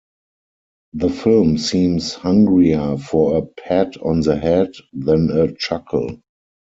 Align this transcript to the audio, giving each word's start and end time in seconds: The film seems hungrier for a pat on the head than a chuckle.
The 0.93 1.11
film 1.11 1.59
seems 1.59 2.15
hungrier 2.15 2.97
for 2.97 3.37
a 3.37 3.43
pat 3.45 3.97
on 3.97 4.21
the 4.21 4.35
head 4.35 4.71
than 4.93 5.29
a 5.29 5.53
chuckle. 5.53 6.17